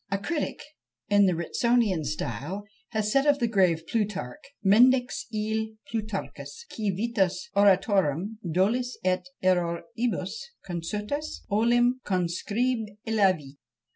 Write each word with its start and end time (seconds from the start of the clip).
A 0.09 0.17
critic 0.17 0.61
in 1.09 1.27
the 1.27 1.35
Ritsonian 1.35 2.03
style 2.05 2.63
has 2.89 3.11
said 3.11 3.27
of 3.27 3.37
the 3.37 3.47
grave 3.47 3.83
Plutarch, 3.85 4.39
Mendax 4.65 5.25
ille 5.31 5.75
Plutarchus 5.91 6.65
qui 6.73 6.89
vitas 6.89 7.47
oratorum, 7.55 8.39
dolis 8.51 8.97
et 9.05 9.27
erroribus 9.43 10.31
consutas, 10.67 11.41
olim 11.51 11.99
conscribillavit. 12.03 13.57